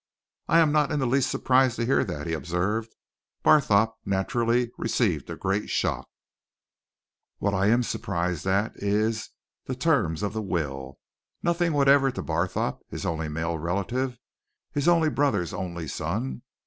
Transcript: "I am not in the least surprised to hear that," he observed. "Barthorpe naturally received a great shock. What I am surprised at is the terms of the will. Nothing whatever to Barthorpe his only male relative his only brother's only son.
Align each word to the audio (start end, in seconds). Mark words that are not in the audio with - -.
"I 0.47 0.61
am 0.61 0.71
not 0.71 0.91
in 0.91 0.97
the 0.97 1.05
least 1.05 1.29
surprised 1.29 1.75
to 1.75 1.85
hear 1.85 2.03
that," 2.05 2.25
he 2.25 2.33
observed. 2.33 2.95
"Barthorpe 3.43 3.93
naturally 4.03 4.71
received 4.75 5.29
a 5.29 5.35
great 5.35 5.69
shock. 5.69 6.09
What 7.37 7.53
I 7.53 7.67
am 7.67 7.83
surprised 7.83 8.47
at 8.47 8.75
is 8.77 9.29
the 9.65 9.75
terms 9.75 10.23
of 10.23 10.33
the 10.33 10.41
will. 10.41 10.97
Nothing 11.43 11.73
whatever 11.73 12.09
to 12.09 12.23
Barthorpe 12.23 12.79
his 12.89 13.05
only 13.05 13.29
male 13.29 13.59
relative 13.59 14.17
his 14.71 14.87
only 14.87 15.11
brother's 15.11 15.53
only 15.53 15.87
son. 15.87 16.41